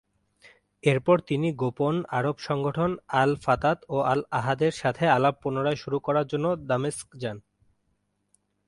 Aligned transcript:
এরপর 0.83 1.17
তিনি 1.21 1.47
গোপন 1.53 1.95
আরব 2.09 2.37
সংগঠন 2.39 2.91
আল-ফাতাত 3.15 3.79
ও 3.89 3.97
আল-আহাদের 4.03 4.73
সাথে 4.73 5.03
আলাপ 5.07 5.35
পুনরায় 5.43 5.75
শুরু 5.75 5.97
করার 5.99 6.25
জন্য 6.27 6.45
দামেস্ক 6.67 7.07
যান। 7.15 7.37